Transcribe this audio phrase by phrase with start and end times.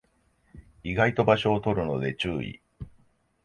[0.83, 2.59] 意外と場所を取るので注意